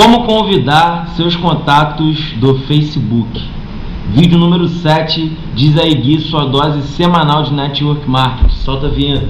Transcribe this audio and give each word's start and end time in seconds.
Como 0.00 0.26
convidar 0.26 1.08
seus 1.16 1.34
contatos 1.34 2.32
do 2.36 2.60
Facebook. 2.68 3.42
Vídeo 4.10 4.38
número 4.38 4.68
7, 4.68 5.36
diz 5.56 5.76
aí 5.76 5.92
Gui, 5.92 6.20
sua 6.20 6.44
dose 6.44 6.86
semanal 6.86 7.42
de 7.42 7.52
network 7.52 8.08
marketing. 8.08 8.54
Solta 8.58 8.86
a 8.86 8.90
vinheta. 8.90 9.26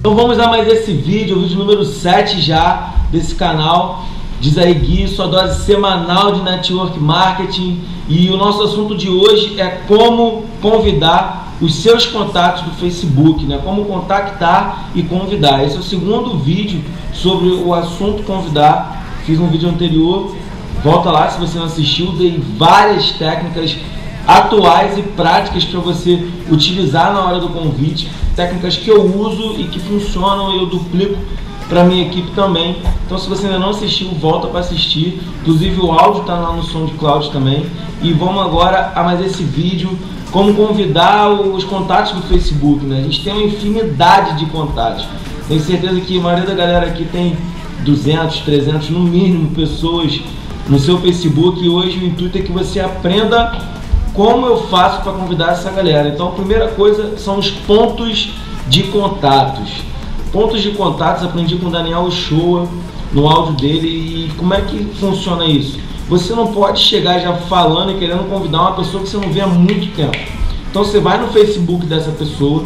Então 0.00 0.16
vamos 0.16 0.40
a 0.40 0.48
mais 0.48 0.66
esse 0.66 0.92
vídeo, 0.92 1.36
o 1.36 1.42
vídeo 1.42 1.58
número 1.60 1.84
7 1.84 2.40
já 2.40 2.94
desse 3.12 3.36
canal. 3.36 4.04
Diz 4.40 4.58
aí 4.58 4.74
Gui, 4.74 5.06
sua 5.06 5.28
dose 5.28 5.64
semanal 5.64 6.32
de 6.32 6.42
network 6.42 6.98
marketing. 6.98 7.80
E 8.08 8.28
o 8.28 8.36
nosso 8.36 8.64
assunto 8.64 8.96
de 8.96 9.08
hoje 9.08 9.60
é 9.60 9.68
como 9.86 10.46
convidar 10.60 11.41
os 11.62 11.76
seus 11.76 12.04
contatos 12.06 12.62
do 12.62 12.72
Facebook, 12.72 13.46
né? 13.46 13.60
Como 13.64 13.84
contactar 13.84 14.90
e 14.94 15.02
convidar. 15.04 15.64
Esse 15.64 15.76
é 15.76 15.78
o 15.78 15.82
segundo 15.82 16.36
vídeo 16.38 16.82
sobre 17.14 17.48
o 17.48 17.72
assunto 17.72 18.24
convidar. 18.24 19.22
Fiz 19.24 19.38
um 19.38 19.46
vídeo 19.46 19.68
anterior, 19.68 20.34
volta 20.82 21.12
lá 21.12 21.30
se 21.30 21.38
você 21.38 21.56
não 21.56 21.66
assistiu, 21.66 22.10
dei 22.12 22.42
várias 22.58 23.12
técnicas 23.12 23.76
atuais 24.26 24.98
e 24.98 25.02
práticas 25.02 25.64
para 25.64 25.78
você 25.78 26.28
utilizar 26.50 27.12
na 27.12 27.20
hora 27.20 27.38
do 27.38 27.50
convite, 27.50 28.10
técnicas 28.34 28.76
que 28.76 28.88
eu 28.88 29.04
uso 29.16 29.60
e 29.60 29.64
que 29.64 29.78
funcionam 29.78 30.54
e 30.54 30.58
eu 30.58 30.66
duplico 30.66 31.16
para 31.72 31.84
minha 31.84 32.06
equipe 32.06 32.32
também. 32.32 32.76
Então, 33.06 33.18
se 33.18 33.26
você 33.26 33.46
ainda 33.46 33.58
não 33.58 33.70
assistiu, 33.70 34.08
volta 34.08 34.46
para 34.48 34.60
assistir. 34.60 35.22
Inclusive, 35.40 35.80
o 35.80 35.90
áudio 35.90 36.20
está 36.20 36.34
lá 36.34 36.52
no 36.52 36.62
SoundCloud 36.62 37.30
também. 37.30 37.64
E 38.02 38.12
vamos 38.12 38.42
agora 38.44 38.92
a 38.94 39.02
mais 39.02 39.24
esse 39.24 39.42
vídeo 39.42 39.98
como 40.30 40.52
convidar 40.52 41.30
os 41.30 41.64
contatos 41.64 42.12
do 42.12 42.22
Facebook, 42.22 42.84
né? 42.84 42.98
A 42.98 43.02
gente 43.02 43.24
tem 43.24 43.32
uma 43.32 43.44
infinidade 43.44 44.38
de 44.38 44.46
contatos. 44.50 45.06
Tenho 45.48 45.60
certeza 45.60 45.98
que 46.02 46.18
a 46.18 46.20
maioria 46.20 46.46
da 46.46 46.54
galera 46.54 46.86
aqui 46.86 47.06
tem 47.06 47.38
200, 47.80 48.40
300, 48.40 48.90
no 48.90 49.00
mínimo, 49.00 49.50
pessoas 49.54 50.20
no 50.68 50.78
seu 50.78 51.00
Facebook 51.00 51.64
e 51.64 51.70
hoje 51.70 51.98
o 51.98 52.04
intuito 52.04 52.36
é 52.36 52.42
que 52.42 52.52
você 52.52 52.80
aprenda 52.80 53.50
como 54.12 54.46
eu 54.46 54.58
faço 54.68 55.02
para 55.02 55.12
convidar 55.12 55.52
essa 55.52 55.70
galera. 55.70 56.08
Então, 56.08 56.28
a 56.28 56.32
primeira 56.32 56.68
coisa 56.68 57.16
são 57.16 57.38
os 57.38 57.50
pontos 57.50 58.30
de 58.68 58.84
contatos. 58.84 59.91
Pontos 60.32 60.62
de 60.62 60.70
contatos 60.70 61.24
aprendi 61.24 61.56
com 61.56 61.66
o 61.66 61.70
Daniel 61.70 62.10
Shoa 62.10 62.66
no 63.12 63.28
áudio 63.28 63.54
dele 63.54 63.88
e 63.88 64.32
como 64.36 64.54
é 64.54 64.62
que 64.62 64.84
funciona 64.98 65.44
isso? 65.44 65.78
Você 66.08 66.34
não 66.34 66.52
pode 66.52 66.80
chegar 66.80 67.18
já 67.20 67.34
falando 67.34 67.92
e 67.92 67.98
querendo 67.98 68.28
convidar 68.28 68.62
uma 68.62 68.72
pessoa 68.72 69.02
que 69.02 69.08
você 69.08 69.18
não 69.18 69.30
vê 69.30 69.40
há 69.40 69.46
muito 69.46 69.94
tempo. 69.94 70.16
Então 70.70 70.84
você 70.84 70.98
vai 70.98 71.20
no 71.20 71.28
Facebook 71.28 71.84
dessa 71.86 72.10
pessoa 72.10 72.64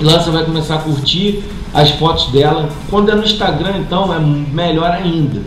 lá 0.00 0.20
você 0.20 0.30
vai 0.30 0.44
começar 0.44 0.76
a 0.76 0.78
curtir 0.78 1.42
as 1.72 1.90
fotos 1.90 2.28
dela. 2.28 2.68
Quando 2.90 3.10
é 3.10 3.14
no 3.14 3.24
Instagram, 3.24 3.78
então, 3.78 4.12
é 4.12 4.18
melhor 4.18 4.90
ainda. 4.90 5.42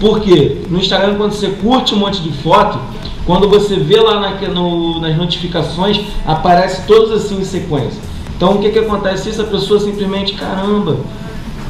Por 0.00 0.20
quê? 0.20 0.62
No 0.68 0.78
Instagram, 0.78 1.16
quando 1.16 1.32
você 1.32 1.48
curte 1.48 1.94
um 1.94 1.98
monte 1.98 2.20
de 2.20 2.32
foto, 2.42 2.78
quando 3.24 3.48
você 3.48 3.76
vê 3.76 4.00
lá 4.00 4.20
na, 4.20 4.30
no, 4.48 5.00
nas 5.00 5.16
notificações, 5.16 6.00
aparece 6.26 6.86
todas 6.86 7.24
assim 7.24 7.40
em 7.40 7.44
sequência. 7.44 8.00
Então 8.44 8.56
o 8.56 8.58
que, 8.58 8.68
que 8.68 8.78
acontece? 8.78 9.30
Essa 9.30 9.44
pessoa 9.44 9.80
simplesmente, 9.80 10.34
caramba, 10.34 10.98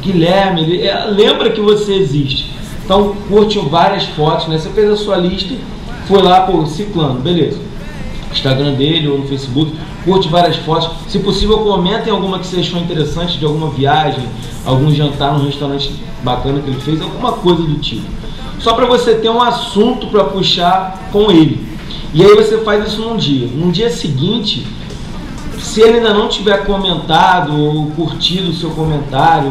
Guilherme, 0.03 0.81
é, 0.81 1.05
lembra 1.05 1.51
que 1.51 1.61
você 1.61 1.95
existe. 1.95 2.51
Então 2.85 3.15
curte 3.29 3.61
várias 3.61 4.03
fotos, 4.07 4.49
né? 4.49 4.59
Você 4.59 4.71
fez 4.71 4.91
a 4.91 4.97
sua 4.97 5.17
lista, 5.17 5.55
foi 6.09 6.21
lá, 6.21 6.41
pô, 6.41 6.67
ciclano, 6.67 7.21
beleza. 7.21 7.61
Instagram 8.33 8.73
dele 8.73 9.07
ou 9.07 9.19
no 9.19 9.29
Facebook, 9.29 9.73
curte 10.05 10.29
várias 10.29 10.57
fotos. 10.57 10.91
Se 11.07 11.21
possível, 11.21 11.59
comentem 11.59 12.13
alguma 12.13 12.41
que 12.41 12.47
você 12.49 12.59
achou 12.59 12.81
interessante 12.81 13.39
de 13.39 13.45
alguma 13.45 13.71
viagem, 13.71 14.25
algum 14.67 14.93
jantar 14.93 15.39
num 15.39 15.45
restaurante 15.47 15.95
bacana 16.25 16.61
que 16.61 16.71
ele 16.71 16.81
fez, 16.81 17.01
alguma 17.01 17.35
coisa 17.35 17.63
do 17.63 17.79
tipo. 17.79 18.03
Só 18.59 18.73
para 18.73 18.87
você 18.87 19.15
ter 19.15 19.29
um 19.29 19.41
assunto 19.41 20.09
para 20.09 20.25
puxar 20.25 21.09
com 21.13 21.31
ele. 21.31 21.69
E 22.13 22.21
aí 22.21 22.35
você 22.35 22.59
faz 22.59 22.89
isso 22.89 23.01
num 23.01 23.17
dia. 23.17 23.47
No 23.55 23.71
dia 23.71 23.91
seguinte, 23.91 24.67
se 25.65 25.81
ele 25.81 25.97
ainda 25.97 26.13
não 26.13 26.29
tiver 26.29 26.67
comentado 26.67 27.59
ou 27.59 27.87
curtido 27.93 28.51
o 28.51 28.55
seu 28.55 28.71
comentário, 28.71 29.51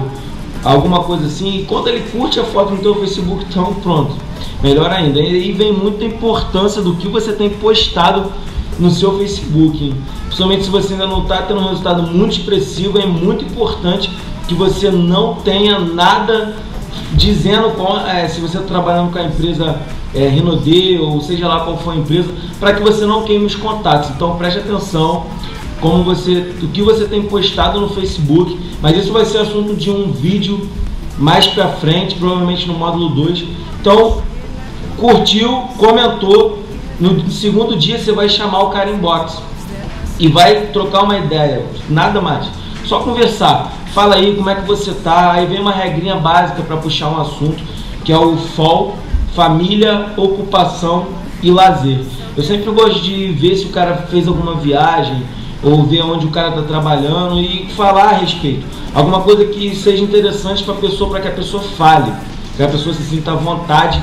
alguma 0.64 1.04
coisa 1.04 1.26
assim, 1.26 1.66
quando 1.68 1.88
ele 1.88 2.02
curte 2.12 2.40
a 2.40 2.44
foto 2.44 2.76
no 2.76 2.78
teu 2.78 2.96
Facebook, 2.96 3.44
então 3.50 3.74
pronto, 3.74 4.16
melhor 4.62 4.92
ainda. 4.92 5.20
E 5.20 5.26
aí 5.26 5.52
vem 5.52 5.74
muita 5.74 6.06
importância 6.06 6.84
do 6.84 6.96
que 6.96 7.08
você 7.08 7.34
tem 7.34 7.50
postado 7.50 8.32
no 8.80 8.92
seu 8.92 9.18
Facebook. 9.18 9.94
Principalmente 10.26 10.66
se 10.66 10.70
você 10.70 10.94
ainda 10.94 11.08
não 11.08 11.24
está 11.24 11.42
tendo 11.42 11.60
um 11.60 11.70
resultado 11.70 12.04
muito 12.04 12.38
expressivo, 12.38 13.00
é 13.00 13.08
muito 13.08 13.44
importante 13.44 14.12
que 14.48 14.54
você 14.54 14.92
não 14.92 15.36
tenha 15.36 15.80
nada 15.80 16.56
dizendo 17.14 17.72
com, 17.72 17.98
é, 18.08 18.28
se 18.28 18.40
você 18.40 18.58
está 18.58 18.68
trabalhando 18.68 19.12
com 19.12 19.18
a 19.18 19.24
empresa 19.24 19.82
é, 20.14 20.28
Renaudet 20.28 21.00
ou 21.00 21.20
seja 21.22 21.48
lá 21.48 21.62
qual 21.62 21.76
for 21.78 21.92
a 21.92 21.98
empresa, 21.98 22.32
para 22.60 22.74
que 22.74 22.84
você 22.84 23.04
não 23.04 23.24
queime 23.24 23.46
os 23.46 23.56
contatos. 23.56 24.12
Então 24.12 24.38
preste 24.38 24.60
atenção 24.60 25.26
como 25.84 26.02
você, 26.02 26.54
o 26.62 26.70
que 26.70 26.82
você 26.82 27.04
tem 27.04 27.24
postado 27.24 27.82
no 27.82 27.90
Facebook, 27.90 28.58
mas 28.82 28.98
isso 28.98 29.12
vai 29.12 29.26
ser 29.26 29.40
assunto 29.40 29.76
de 29.76 29.92
um 29.92 30.14
vídeo 30.14 30.70
mais 31.18 31.46
para 31.46 31.68
frente, 31.68 32.16
provavelmente 32.16 32.66
no 32.66 32.74
módulo 32.74 33.10
2. 33.10 33.44
Então, 33.82 34.22
curtiu, 34.96 35.52
comentou, 35.78 36.64
no 36.98 37.30
segundo 37.30 37.76
dia 37.76 38.00
você 38.00 38.14
vai 38.14 38.30
chamar 38.30 38.62
o 38.62 38.70
cara 38.70 38.90
em 38.90 38.98
box 38.98 39.38
e 40.18 40.30
vai 40.30 40.68
trocar 40.68 41.04
uma 41.04 41.18
ideia, 41.18 41.66
nada 41.90 42.22
mais. 42.22 42.48
Só 42.86 43.00
conversar. 43.00 43.74
Fala 43.88 44.16
aí 44.16 44.36
como 44.38 44.50
é 44.50 44.56
que 44.56 44.66
você 44.66 44.94
tá. 44.94 45.34
Aí 45.34 45.46
vem 45.48 45.60
uma 45.60 45.74
regrinha 45.74 46.16
básica 46.16 46.64
para 46.64 46.78
puxar 46.78 47.10
um 47.10 47.20
assunto, 47.20 47.62
que 48.06 48.14
é 48.14 48.18
o 48.18 48.38
FOL, 48.38 48.96
família, 49.36 50.14
ocupação 50.16 51.08
e 51.42 51.52
lazer. 51.52 52.00
Eu 52.38 52.44
sempre 52.44 52.72
gosto 52.72 53.02
de 53.02 53.34
ver 53.34 53.58
se 53.58 53.66
o 53.66 53.70
cara 53.70 54.08
fez 54.10 54.30
alguma 54.30 54.56
viagem, 54.56 55.24
ou 55.64 55.84
ver 55.84 56.02
onde 56.02 56.26
o 56.26 56.30
cara 56.30 56.50
está 56.50 56.62
trabalhando 56.64 57.40
e 57.40 57.68
falar 57.76 58.10
a 58.10 58.18
respeito. 58.18 58.66
Alguma 58.94 59.22
coisa 59.22 59.46
que 59.46 59.76
seja 59.76 60.04
interessante 60.04 60.64
para 60.64 60.74
a 60.74 60.78
pessoa, 60.78 61.10
para 61.10 61.22
que 61.22 61.28
a 61.28 61.32
pessoa 61.32 61.64
fale, 61.64 62.12
que 62.56 62.64
a 62.64 62.68
pessoa 62.68 62.94
se 62.94 63.04
sinta 63.04 63.32
à 63.32 63.36
vontade 63.36 64.02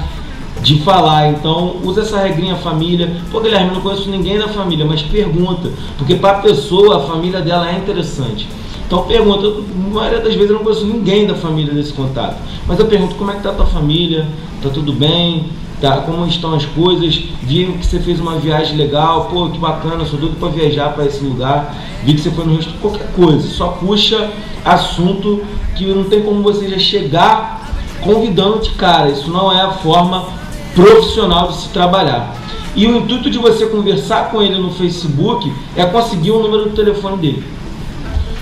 de 0.62 0.80
falar. 0.80 1.28
Então, 1.28 1.76
usa 1.84 2.02
essa 2.02 2.18
regrinha 2.18 2.56
família. 2.56 3.16
Pô, 3.30 3.40
Guilherme, 3.40 3.68
eu 3.68 3.74
não 3.74 3.80
conheço 3.80 4.10
ninguém 4.10 4.38
da 4.38 4.48
família, 4.48 4.84
mas 4.84 5.02
pergunta, 5.02 5.70
porque 5.96 6.14
para 6.14 6.38
a 6.38 6.40
pessoa 6.40 6.98
a 6.98 7.00
família 7.00 7.40
dela 7.40 7.70
é 7.70 7.76
interessante. 7.76 8.48
Então 8.86 9.04
pergunta, 9.04 9.46
a 9.46 9.94
maioria 9.94 10.18
das 10.18 10.34
vezes 10.34 10.50
eu 10.50 10.56
não 10.56 10.64
conheço 10.64 10.84
ninguém 10.84 11.24
da 11.24 11.36
família 11.36 11.72
desse 11.72 11.92
contato. 11.92 12.38
Mas 12.66 12.76
eu 12.76 12.86
pergunto 12.86 13.14
como 13.14 13.30
é 13.30 13.36
que 13.36 13.42
tá 13.42 13.50
a 13.50 13.54
tua 13.54 13.66
família? 13.66 14.26
Tá 14.60 14.68
tudo 14.68 14.92
bem? 14.92 15.46
Tá? 15.80 15.98
Como 15.98 16.26
estão 16.26 16.54
as 16.54 16.64
coisas? 16.66 17.24
Vi 17.42 17.66
que 17.78 17.86
você 17.86 17.98
fez 17.98 18.20
uma 18.20 18.36
viagem 18.36 18.76
legal, 18.76 19.26
pô, 19.26 19.48
que 19.48 19.58
bacana, 19.58 20.04
sou 20.04 20.18
doido 20.18 20.36
para 20.38 20.48
viajar 20.48 20.92
para 20.92 21.06
esse 21.06 21.22
lugar. 21.22 21.74
Vi 22.04 22.14
que 22.14 22.20
você 22.20 22.30
foi 22.30 22.44
no 22.44 22.56
resto, 22.56 22.72
qualquer 22.80 23.10
coisa, 23.12 23.46
só 23.48 23.68
puxa 23.68 24.30
assunto 24.64 25.42
que 25.74 25.86
não 25.86 26.04
tem 26.04 26.22
como 26.22 26.42
você 26.42 26.68
já 26.68 26.78
chegar 26.78 27.60
convidando 28.02 28.60
de 28.60 28.70
cara. 28.70 29.10
Isso 29.10 29.30
não 29.30 29.52
é 29.52 29.60
a 29.60 29.70
forma 29.70 30.26
profissional 30.74 31.48
de 31.48 31.56
se 31.56 31.68
trabalhar. 31.68 32.34
E 32.74 32.86
o 32.86 32.96
intuito 32.96 33.30
de 33.30 33.38
você 33.38 33.66
conversar 33.66 34.30
com 34.30 34.40
ele 34.40 34.58
no 34.58 34.70
Facebook 34.70 35.52
é 35.76 35.84
conseguir 35.86 36.30
o 36.30 36.40
número 36.40 36.70
do 36.70 36.76
telefone 36.76 37.16
dele. 37.16 37.44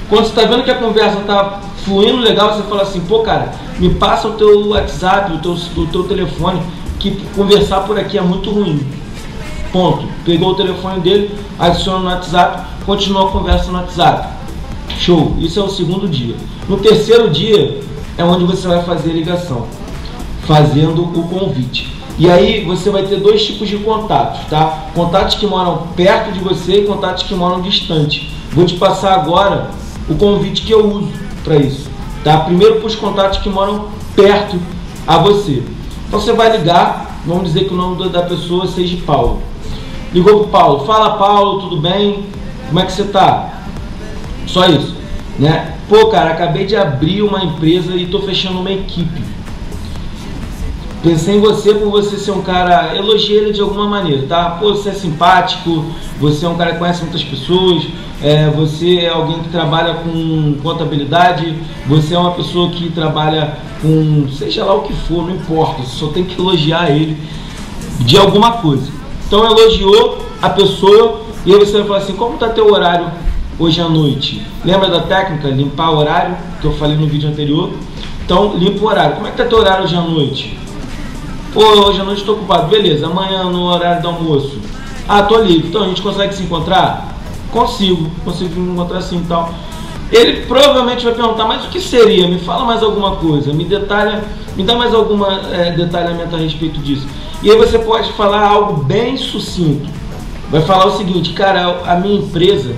Quando 0.09 0.25
você 0.25 0.31
está 0.31 0.45
vendo 0.45 0.65
que 0.65 0.71
a 0.71 0.77
conversa 0.77 1.21
está 1.21 1.61
fluindo 1.85 2.19
legal, 2.19 2.55
você 2.55 2.63
fala 2.63 2.83
assim, 2.83 3.01
pô 3.01 3.21
cara, 3.21 3.53
me 3.79 3.95
passa 3.95 4.29
o 4.29 4.33
teu 4.33 4.69
WhatsApp, 4.69 5.33
o 5.33 5.39
teu, 5.39 5.53
o 5.53 5.87
teu 5.87 6.05
telefone, 6.05 6.63
que 6.99 7.13
conversar 7.35 7.81
por 7.81 7.99
aqui 7.99 8.19
é 8.19 8.23
muito 8.23 8.51
ruim. 8.51 8.87
Ponto. 9.73 10.07
Pegou 10.25 10.51
o 10.51 10.55
telefone 10.55 11.01
dele, 11.01 11.31
adiciona 11.59 11.99
no 11.99 12.07
WhatsApp, 12.07 12.63
continua 12.85 13.29
a 13.29 13.33
conversa 13.33 13.71
no 13.71 13.79
WhatsApp. 13.79 14.29
Show. 14.99 15.37
Isso 15.39 15.61
é 15.61 15.63
o 15.63 15.69
segundo 15.69 16.09
dia. 16.09 16.35
No 16.69 16.79
terceiro 16.79 17.31
dia 17.31 17.81
é 18.17 18.25
onde 18.25 18.45
você 18.45 18.67
vai 18.67 18.83
fazer 18.83 19.11
a 19.11 19.15
ligação, 19.15 19.67
fazendo 20.47 21.03
o 21.03 21.29
convite. 21.29 21.97
E 22.19 22.29
aí 22.29 22.65
você 22.65 22.91
vai 22.91 23.05
ter 23.05 23.21
dois 23.21 23.47
tipos 23.47 23.69
de 23.69 23.77
contatos, 23.79 24.41
tá? 24.51 24.87
Contatos 24.93 25.37
que 25.37 25.47
moram 25.47 25.87
perto 25.95 26.33
de 26.33 26.41
você 26.41 26.81
e 26.81 26.85
contatos 26.85 27.23
que 27.23 27.35
moram 27.35 27.61
distante. 27.61 28.35
Vou 28.51 28.67
te 28.67 28.75
passar 28.75 29.15
agora 29.15 29.71
o 30.09 30.17
convite 30.17 30.63
que 30.63 30.73
eu 30.73 30.85
uso 30.85 31.13
para 31.45 31.57
isso, 31.57 31.89
tá? 32.25 32.39
Primeiro 32.39 32.77
para 32.77 32.87
os 32.87 32.97
contatos 32.97 33.39
que 33.39 33.49
moram 33.49 33.87
perto 34.17 34.59
a 35.07 35.19
você. 35.19 35.63
Então 36.09 36.19
você 36.19 36.33
vai 36.33 36.57
ligar, 36.57 37.21
vamos 37.27 37.45
dizer 37.45 37.69
que 37.69 37.75
o 37.75 37.77
nome 37.77 38.09
da 38.09 38.23
pessoa 38.23 38.67
seja 38.67 38.97
Paulo. 39.05 39.43
Ligou 40.13 40.41
pro 40.41 40.49
Paulo, 40.49 40.87
fala 40.87 41.19
Paulo, 41.19 41.61
tudo 41.61 41.77
bem? 41.77 42.25
Como 42.67 42.81
é 42.81 42.87
que 42.87 42.93
você 42.93 43.05
tá? 43.05 43.61
Só 44.47 44.67
isso, 44.67 44.97
né? 45.39 45.75
Pô, 45.87 46.07
cara, 46.07 46.31
acabei 46.31 46.65
de 46.65 46.75
abrir 46.75 47.21
uma 47.23 47.45
empresa 47.45 47.95
e 47.95 48.07
tô 48.07 48.21
fechando 48.21 48.59
uma 48.59 48.73
equipe. 48.73 49.23
Pensei 51.03 51.37
em 51.37 51.41
você 51.41 51.75
por 51.75 51.91
você 51.91 52.17
ser 52.17 52.31
um 52.31 52.41
cara, 52.41 52.97
elogiei 52.97 53.39
ele 53.39 53.53
de 53.53 53.61
alguma 53.61 53.87
maneira, 53.87 54.27
tá? 54.27 54.57
Pô, 54.59 54.75
você 54.75 54.89
é 54.89 54.95
simpático, 54.95 55.85
você 56.19 56.47
é 56.47 56.49
um 56.49 56.57
cara 56.57 56.73
que 56.73 56.79
conhece 56.79 57.03
muitas 57.03 57.23
pessoas, 57.23 57.87
é, 58.23 58.49
você 58.51 59.01
é 59.01 59.09
alguém 59.09 59.41
que 59.41 59.49
trabalha 59.49 59.95
com 59.95 60.55
contabilidade, 60.63 61.57
você 61.87 62.15
é 62.15 62.19
uma 62.19 62.33
pessoa 62.33 62.71
que 62.71 62.91
trabalha 62.91 63.59
com 63.81 64.29
seja 64.37 64.65
lá 64.65 64.75
o 64.75 64.83
que 64.83 64.93
for, 64.93 65.25
não 65.25 65.35
importa, 65.37 65.83
você 65.83 65.97
só 65.97 66.09
tem 66.09 66.25
que 66.25 66.41
elogiar 66.41 66.91
ele 66.91 67.17
de 68.01 68.17
alguma 68.17 68.53
coisa. 68.53 68.91
Então 69.27 69.45
elogiou 69.45 70.19
a 70.43 70.51
pessoa 70.51 71.23
e 71.47 71.53
aí 71.53 71.59
você 71.59 71.79
vai 71.79 71.87
falar 71.87 71.99
assim, 71.99 72.15
como 72.15 72.35
está 72.35 72.49
teu 72.49 72.71
horário 72.73 73.11
hoje 73.59 73.81
à 73.81 73.89
noite? 73.89 74.43
Lembra 74.65 74.89
da 74.89 75.01
técnica? 75.01 75.49
Limpar 75.49 75.91
o 75.93 75.99
horário, 75.99 76.37
que 76.61 76.67
eu 76.67 76.73
falei 76.75 76.97
no 76.97 77.07
vídeo 77.07 77.29
anterior. 77.29 77.71
Então, 78.25 78.55
limpa 78.57 78.85
o 78.85 78.89
horário. 78.89 79.15
Como 79.15 79.27
é 79.27 79.31
que 79.31 79.41
está 79.41 79.49
teu 79.49 79.59
horário 79.59 79.85
hoje 79.85 79.97
à 79.97 80.03
noite? 80.03 80.59
Pô, 81.55 81.61
hoje 81.61 82.01
à 82.01 82.05
noite 82.05 82.21
estou 82.21 82.35
ocupado. 82.35 82.69
Beleza, 82.69 83.07
amanhã 83.07 83.45
no 83.45 83.63
horário 83.63 84.03
do 84.03 84.09
almoço. 84.09 84.59
Ah, 85.09 85.23
tô 85.23 85.39
livre. 85.39 85.69
Então 85.69 85.83
a 85.83 85.87
gente 85.87 86.03
consegue 86.03 86.35
se 86.35 86.43
encontrar? 86.43 87.18
Consigo, 87.51 88.11
consigo 88.25 88.61
encontrar 88.61 88.99
assim 88.99 89.19
e 89.19 89.27
tal. 89.27 89.53
Ele 90.11 90.47
provavelmente 90.47 91.05
vai 91.05 91.15
perguntar, 91.15 91.45
mas 91.47 91.65
o 91.65 91.69
que 91.69 91.81
seria? 91.81 92.29
Me 92.29 92.39
fala 92.39 92.65
mais 92.65 92.83
alguma 92.83 93.17
coisa, 93.17 93.53
me 93.53 93.65
detalha, 93.65 94.25
me 94.57 94.65
dá 94.65 94.75
mais 94.75 94.95
algum 94.95 95.23
é, 95.25 95.73
detalhamento 95.73 96.35
a 96.35 96.39
respeito 96.39 96.81
disso. 96.81 97.07
E 97.43 97.51
aí 97.51 97.57
você 97.57 97.79
pode 97.79 98.13
falar 98.13 98.47
algo 98.49 98.83
bem 98.83 99.17
sucinto. 99.17 99.89
Vai 100.51 100.63
falar 100.63 100.87
o 100.87 100.97
seguinte, 100.97 101.35
cara, 101.35 101.83
a 101.87 101.97
minha 101.97 102.21
empresa 102.21 102.75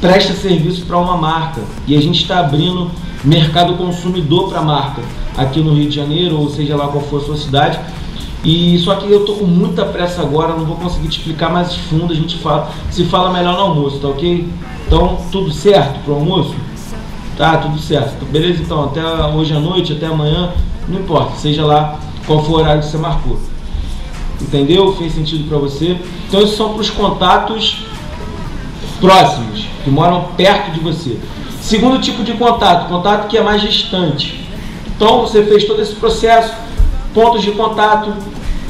presta 0.00 0.34
serviço 0.34 0.84
para 0.86 0.98
uma 0.98 1.16
marca 1.16 1.60
e 1.86 1.96
a 1.96 2.00
gente 2.00 2.20
está 2.20 2.40
abrindo 2.40 2.90
mercado 3.24 3.74
consumidor 3.74 4.48
para 4.48 4.58
a 4.58 4.62
marca 4.62 5.02
aqui 5.36 5.60
no 5.60 5.72
Rio 5.72 5.88
de 5.88 5.94
Janeiro, 5.94 6.38
ou 6.38 6.50
seja 6.50 6.76
lá 6.76 6.88
qual 6.88 7.02
for 7.04 7.22
a 7.22 7.24
sua 7.24 7.36
cidade. 7.36 7.78
E 8.46 8.78
só 8.78 8.94
que 8.94 9.10
eu 9.10 9.24
tô 9.24 9.32
com 9.32 9.44
muita 9.44 9.84
pressa 9.84 10.22
agora, 10.22 10.54
não 10.54 10.64
vou 10.64 10.76
conseguir 10.76 11.08
te 11.08 11.18
explicar 11.18 11.50
mais 11.50 11.74
fundo, 11.74 12.12
a 12.12 12.16
gente 12.16 12.38
fala, 12.38 12.70
se 12.92 13.04
fala 13.06 13.32
melhor 13.32 13.54
no 13.54 13.60
almoço, 13.60 13.98
tá 13.98 14.06
ok? 14.06 14.48
Então, 14.86 15.18
tudo 15.32 15.50
certo 15.50 15.98
pro 16.04 16.14
almoço? 16.14 16.54
Tá, 17.36 17.56
tudo 17.56 17.76
certo. 17.76 18.24
Beleza, 18.26 18.62
então, 18.62 18.84
até 18.84 19.02
hoje 19.02 19.52
à 19.52 19.58
noite, 19.58 19.94
até 19.94 20.06
amanhã, 20.06 20.52
não 20.86 21.00
importa, 21.00 21.34
seja 21.38 21.66
lá 21.66 21.98
qual 22.24 22.40
for 22.44 22.52
o 22.52 22.54
horário 22.60 22.82
que 22.82 22.86
você 22.86 22.98
marcou. 22.98 23.36
Entendeu? 24.40 24.94
Fez 24.94 25.12
sentido 25.12 25.48
para 25.48 25.58
você? 25.58 25.98
Então, 26.28 26.40
esses 26.40 26.56
são 26.56 26.72
para 26.72 26.82
os 26.82 26.90
contatos 26.90 27.78
próximos, 29.00 29.66
que 29.82 29.90
moram 29.90 30.22
perto 30.36 30.70
de 30.70 30.78
você. 30.78 31.18
Segundo 31.60 32.00
tipo 32.00 32.22
de 32.22 32.34
contato, 32.34 32.88
contato 32.88 33.26
que 33.26 33.36
é 33.36 33.42
mais 33.42 33.60
distante. 33.60 34.46
Então, 34.94 35.22
você 35.22 35.44
fez 35.44 35.64
todo 35.64 35.82
esse 35.82 35.96
processo, 35.96 36.54
pontos 37.16 37.42
de 37.42 37.52
contato, 37.52 38.12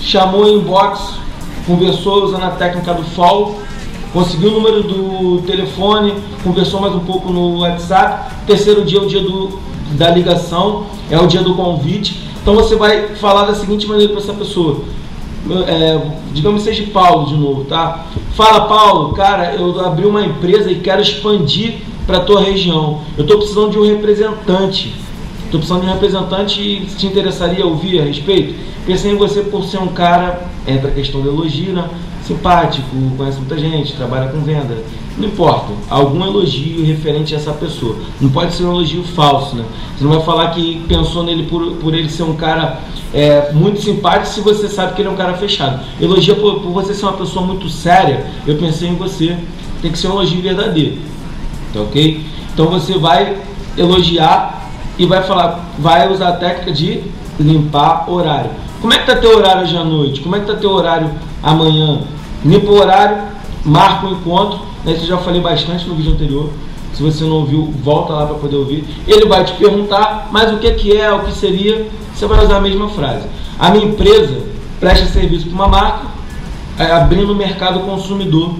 chamou 0.00 0.46
em 0.46 0.58
inbox, 0.58 1.14
conversou 1.66 2.26
usando 2.26 2.44
a 2.44 2.50
técnica 2.50 2.94
do 2.94 3.02
FOL, 3.02 3.58
conseguiu 4.12 4.50
o 4.50 4.52
número 4.52 4.84
do 4.84 5.42
telefone, 5.42 6.14
conversou 6.44 6.80
mais 6.80 6.94
um 6.94 7.00
pouco 7.00 7.32
no 7.32 7.58
WhatsApp. 7.62 8.32
Terceiro 8.46 8.84
dia 8.84 9.00
é 9.00 9.02
o 9.02 9.06
dia 9.06 9.20
do, 9.20 9.58
da 9.98 10.10
ligação, 10.10 10.86
é 11.10 11.18
o 11.18 11.26
dia 11.26 11.42
do 11.42 11.56
convite. 11.56 12.22
Então 12.40 12.54
você 12.54 12.76
vai 12.76 13.16
falar 13.16 13.46
da 13.46 13.54
seguinte 13.56 13.84
maneira 13.88 14.12
para 14.12 14.22
essa 14.22 14.32
pessoa. 14.32 14.76
É, 15.66 16.00
digamos 16.32 16.62
seja 16.62 16.84
Paulo 16.92 17.26
de 17.26 17.34
novo, 17.34 17.64
tá? 17.64 18.06
Fala 18.34 18.66
Paulo, 18.68 19.12
cara, 19.12 19.54
eu 19.54 19.84
abri 19.84 20.06
uma 20.06 20.24
empresa 20.24 20.70
e 20.70 20.76
quero 20.76 21.02
expandir 21.02 21.78
para 22.06 22.18
a 22.18 22.20
tua 22.20 22.40
região. 22.40 23.00
Eu 23.18 23.24
estou 23.24 23.38
precisando 23.38 23.72
de 23.72 23.78
um 23.78 23.84
representante 23.84 24.94
Estou 25.46 25.60
precisando 25.60 25.82
de 25.82 25.86
um 25.86 25.92
representante 25.92 26.60
e 26.60 26.86
te 26.86 27.06
interessaria 27.06 27.64
ouvir 27.64 28.00
a 28.00 28.04
respeito? 28.04 28.54
Pensei 28.84 29.12
em 29.12 29.16
você 29.16 29.40
por 29.42 29.64
ser 29.64 29.78
um 29.78 29.88
cara, 29.88 30.46
entra 30.66 30.90
a 30.90 30.92
questão 30.92 31.22
de 31.22 31.28
elogio, 31.28 31.72
né? 31.72 31.88
simpático, 32.26 32.88
conhece 33.16 33.38
muita 33.38 33.56
gente, 33.56 33.94
trabalha 33.94 34.28
com 34.28 34.40
venda. 34.40 34.76
Não 35.16 35.28
importa, 35.28 35.72
algum 35.88 36.24
elogio 36.24 36.84
referente 36.84 37.34
a 37.34 37.38
essa 37.38 37.52
pessoa. 37.52 37.96
Não 38.20 38.28
pode 38.28 38.52
ser 38.52 38.64
um 38.64 38.72
elogio 38.72 39.02
falso, 39.02 39.56
né? 39.56 39.64
Você 39.96 40.04
não 40.04 40.12
vai 40.12 40.22
falar 40.22 40.50
que 40.50 40.82
pensou 40.88 41.22
nele 41.22 41.44
por, 41.44 41.76
por 41.76 41.94
ele 41.94 42.08
ser 42.10 42.24
um 42.24 42.34
cara 42.34 42.80
é, 43.14 43.50
muito 43.52 43.80
simpático 43.80 44.26
se 44.26 44.40
você 44.40 44.68
sabe 44.68 44.94
que 44.94 45.00
ele 45.00 45.08
é 45.08 45.12
um 45.12 45.16
cara 45.16 45.34
fechado. 45.34 45.80
Elogia 46.00 46.34
por, 46.34 46.60
por 46.60 46.70
você 46.72 46.92
ser 46.92 47.06
uma 47.06 47.14
pessoa 47.14 47.46
muito 47.46 47.68
séria, 47.70 48.26
eu 48.46 48.56
pensei 48.56 48.88
em 48.88 48.96
você. 48.96 49.36
Tem 49.80 49.90
que 49.90 49.98
ser 49.98 50.08
um 50.08 50.12
elogio 50.12 50.42
verdadeiro. 50.42 50.98
Tá 51.72 51.80
ok? 51.80 52.20
Então 52.52 52.66
você 52.66 52.98
vai 52.98 53.38
elogiar 53.78 54.65
e 54.98 55.06
vai 55.06 55.22
falar, 55.22 55.64
vai 55.78 56.10
usar 56.10 56.28
a 56.28 56.32
técnica 56.32 56.72
de 56.72 57.02
limpar 57.38 58.10
horário. 58.10 58.50
Como 58.80 58.92
é 58.92 58.98
que 58.98 59.06
tá 59.06 59.16
teu 59.16 59.36
horário 59.36 59.62
hoje 59.62 59.76
à 59.76 59.84
noite? 59.84 60.20
Como 60.20 60.36
é 60.36 60.40
que 60.40 60.46
tá 60.46 60.54
teu 60.54 60.70
horário 60.70 61.10
amanhã? 61.42 62.02
Limpa 62.44 62.70
o 62.70 62.78
horário, 62.78 63.18
marca 63.64 64.06
o 64.06 64.12
encontro. 64.12 64.60
Né? 64.84 64.92
Isso 64.92 65.04
eu 65.04 65.08
já 65.08 65.18
falei 65.18 65.40
bastante 65.40 65.86
no 65.86 65.94
vídeo 65.94 66.12
anterior. 66.12 66.50
Se 66.94 67.02
você 67.02 67.24
não 67.24 67.36
ouviu, 67.36 67.74
volta 67.82 68.12
lá 68.14 68.26
para 68.26 68.36
poder 68.36 68.56
ouvir. 68.56 68.86
Ele 69.06 69.26
vai 69.26 69.44
te 69.44 69.52
perguntar, 69.52 70.28
mas 70.30 70.52
o 70.52 70.58
que, 70.58 70.70
que 70.72 70.96
é, 70.96 71.12
o 71.12 71.20
que 71.20 71.32
seria? 71.32 71.88
Você 72.14 72.26
vai 72.26 72.42
usar 72.42 72.56
a 72.56 72.60
mesma 72.60 72.88
frase. 72.88 73.26
A 73.58 73.70
minha 73.70 73.84
empresa 73.84 74.38
presta 74.80 75.06
serviço 75.06 75.46
para 75.46 75.54
uma 75.54 75.68
marca, 75.68 76.06
é, 76.78 76.92
abrindo 76.92 77.32
o 77.32 77.36
mercado 77.36 77.80
consumidor. 77.80 78.54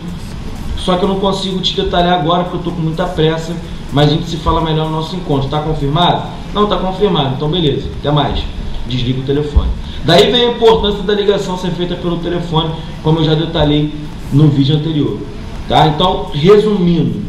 Só 0.77 0.97
que 0.97 1.05
eu 1.05 1.09
não 1.09 1.19
consigo 1.19 1.61
te 1.61 1.75
detalhar 1.75 2.21
agora 2.21 2.45
porque 2.45 2.57
eu 2.57 2.61
estou 2.61 2.73
com 2.75 2.81
muita 2.81 3.05
pressa 3.07 3.55
mas 3.97 4.11
a 4.11 4.13
gente 4.13 4.29
se 4.29 4.37
fala 4.37 4.61
melhor 4.61 4.91
no 4.91 4.97
nosso 4.97 5.17
encontro. 5.17 5.47
Está 5.47 5.63
confirmado? 5.63 6.29
Não 6.53 6.65
está 6.65 6.77
confirmado. 6.77 7.33
Então, 7.35 7.49
beleza. 7.49 7.89
Até 7.99 8.11
mais. 8.11 8.45
Desliga 8.87 9.21
o 9.21 9.23
telefone. 9.23 9.71
Daí 10.05 10.31
vem 10.31 10.49
a 10.49 10.51
importância 10.51 11.03
da 11.03 11.15
ligação 11.15 11.57
ser 11.57 11.71
feita 11.71 11.95
pelo 11.95 12.19
telefone, 12.19 12.75
como 13.03 13.21
eu 13.21 13.25
já 13.25 13.35
detalhei 13.35 13.91
no 14.31 14.49
vídeo 14.49 14.77
anterior. 14.77 15.19
Tá? 15.67 15.87
Então, 15.87 16.27
resumindo, 16.35 17.23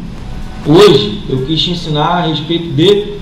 hoje 0.66 1.22
eu 1.30 1.38
quis 1.46 1.58
te 1.58 1.70
ensinar 1.70 2.04
a 2.04 2.20
respeito 2.26 2.68
de 2.74 3.14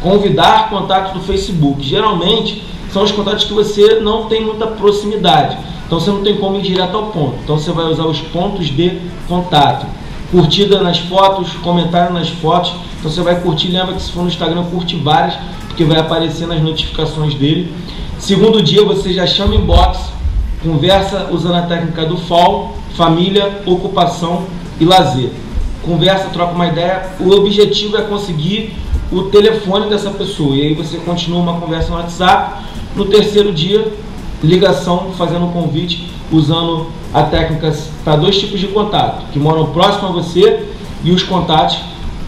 convidar 0.00 0.68
contatos 0.68 1.12
do 1.12 1.20
Facebook. 1.20 1.86
Geralmente 1.86 2.64
são 2.92 3.04
os 3.04 3.12
contatos 3.12 3.44
que 3.44 3.52
você 3.52 4.00
não 4.00 4.24
tem 4.24 4.44
muita 4.44 4.66
proximidade. 4.66 5.56
Então 5.86 6.00
você 6.00 6.10
não 6.10 6.22
tem 6.22 6.36
como 6.36 6.58
ir 6.58 6.62
direto 6.62 6.96
ao 6.96 7.12
ponto. 7.12 7.36
Então 7.44 7.56
você 7.56 7.70
vai 7.70 7.84
usar 7.84 8.06
os 8.06 8.20
pontos 8.20 8.66
de 8.66 8.98
contato 9.28 9.86
curtida 10.32 10.80
nas 10.80 10.98
fotos, 10.98 11.52
comentário 11.62 12.12
nas 12.12 12.30
fotos. 12.30 12.72
Então 12.98 13.10
você 13.10 13.20
vai 13.20 13.38
curtir, 13.40 13.68
lembra 13.68 13.94
que 13.94 14.02
se 14.02 14.10
for 14.10 14.22
no 14.22 14.28
Instagram, 14.28 14.64
curte 14.64 14.96
várias, 14.96 15.34
porque 15.68 15.84
vai 15.84 15.98
aparecer 15.98 16.48
nas 16.48 16.60
notificações 16.60 17.34
dele. 17.34 17.72
Segundo 18.18 18.62
dia, 18.62 18.82
você 18.82 19.12
já 19.12 19.26
chama 19.26 19.54
inbox, 19.54 19.98
conversa 20.62 21.28
usando 21.30 21.56
a 21.56 21.62
técnica 21.62 22.06
do 22.06 22.16
FOL, 22.16 22.76
família, 22.96 23.60
ocupação 23.66 24.46
e 24.80 24.84
lazer. 24.84 25.30
Conversa, 25.82 26.28
troca 26.32 26.54
uma 26.54 26.66
ideia. 26.68 27.10
O 27.20 27.30
objetivo 27.30 27.96
é 27.96 28.02
conseguir 28.02 28.74
o 29.10 29.24
telefone 29.24 29.90
dessa 29.90 30.10
pessoa. 30.10 30.56
E 30.56 30.62
aí 30.62 30.74
você 30.74 30.96
continua 30.98 31.40
uma 31.40 31.60
conversa 31.60 31.90
no 31.90 31.96
WhatsApp. 31.96 32.62
No 32.94 33.04
terceiro 33.06 33.52
dia, 33.52 33.92
ligação, 34.42 35.12
fazendo 35.16 35.46
um 35.46 35.52
convite, 35.52 36.08
usando 36.30 36.88
a 37.12 37.22
técnicas 37.22 37.90
para 38.04 38.16
dois 38.16 38.38
tipos 38.38 38.58
de 38.58 38.68
contato, 38.68 39.24
que 39.32 39.38
moram 39.38 39.66
próximo 39.66 40.08
a 40.08 40.12
você 40.12 40.66
e 41.04 41.10
os 41.10 41.22
contatos 41.22 41.78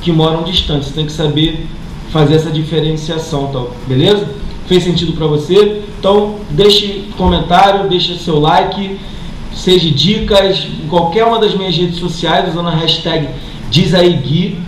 que 0.03 0.13
moram 0.13 0.43
distantes. 0.43 0.89
Você 0.89 0.95
tem 0.95 1.07
que 1.07 1.13
saber 1.13 1.67
fazer 2.11 2.37
essa 2.37 2.51
diferenciação, 2.51 3.49
então, 3.49 3.69
beleza? 3.87 4.29
Fez 4.67 4.85
sentido 4.85 5.13
para 5.13 5.27
você? 5.27 5.83
Então, 5.99 6.37
deixe 6.51 7.07
comentário, 7.17 7.89
deixe 7.89 8.17
seu 8.17 8.39
like, 8.39 8.99
seja 9.53 9.91
dicas 9.91 10.67
em 10.83 10.87
qualquer 10.89 11.25
uma 11.25 11.39
das 11.39 11.55
minhas 11.55 11.77
redes 11.77 11.99
sociais 11.99 12.49
usando 12.49 12.69
a 12.69 12.75
hashtag 12.75 13.29
DizAíGui, 13.71 14.59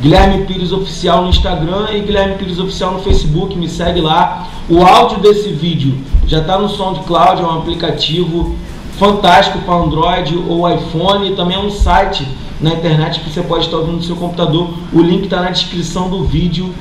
Guilherme 0.00 0.44
Pires 0.44 0.72
Oficial 0.72 1.22
no 1.22 1.28
Instagram 1.28 1.90
e 1.92 2.00
Guilherme 2.00 2.34
Pires 2.34 2.58
Oficial 2.58 2.92
no 2.92 3.00
Facebook, 3.00 3.56
me 3.56 3.68
segue 3.68 4.00
lá. 4.00 4.48
O 4.68 4.82
áudio 4.82 5.18
desse 5.18 5.50
vídeo 5.50 5.98
já 6.26 6.40
está 6.40 6.58
no 6.58 6.68
SoundCloud, 6.68 7.42
é 7.42 7.44
um 7.44 7.58
aplicativo 7.58 8.54
fantástico 8.98 9.58
para 9.60 9.74
Android 9.74 10.36
ou 10.48 10.68
iPhone 10.68 11.30
e 11.30 11.36
também 11.36 11.56
é 11.56 11.60
um 11.60 11.70
site 11.70 12.26
na 12.60 12.72
internet 12.72 13.20
que 13.20 13.30
você 13.30 13.42
pode 13.42 13.64
estar 13.64 13.76
ouvindo 13.76 13.96
no 13.96 14.02
seu 14.02 14.16
computador. 14.16 14.70
O 14.92 15.00
link 15.00 15.24
está 15.24 15.40
na 15.40 15.50
descrição 15.50 16.08
do 16.08 16.24
vídeo. 16.24 16.72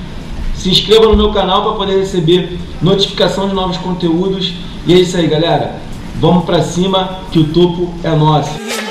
Se 0.55 0.69
inscreva 0.69 1.07
no 1.07 1.17
meu 1.17 1.31
canal 1.31 1.63
para 1.63 1.73
poder 1.73 1.97
receber 1.97 2.57
notificação 2.81 3.49
de 3.49 3.55
novos 3.55 3.77
conteúdos. 3.77 4.53
E 4.85 4.93
é 4.93 4.97
isso 4.97 5.17
aí, 5.17 5.27
galera. 5.27 5.81
Vamos 6.15 6.45
para 6.45 6.61
cima 6.61 7.19
que 7.31 7.39
o 7.39 7.45
topo 7.45 7.93
é 8.03 8.15
nosso. 8.15 8.82